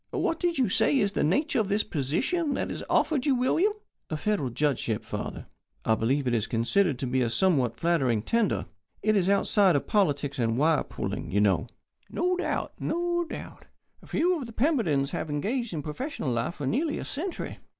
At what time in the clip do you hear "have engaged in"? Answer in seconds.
15.11-15.83